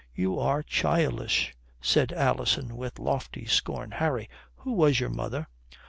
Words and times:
"You 0.15 0.39
are 0.39 0.63
childish," 0.63 1.53
said 1.79 2.11
Alison 2.11 2.75
with 2.75 2.97
lofty 2.97 3.45
scorn. 3.45 3.91
"Harry 3.91 4.31
who 4.55 4.71
was 4.73 4.99
your 4.99 5.11
mother?" 5.11 5.45